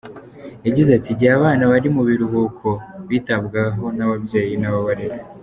Yagize 0.65 0.89
ati,"Igihe 0.93 1.31
abana 1.39 1.63
bari 1.71 1.87
mu 1.95 2.01
biruhuko 2.07 2.67
bitabwaho 3.09 3.85
n’ababyeyi 3.97 4.53
n’ababarera. 4.57 5.17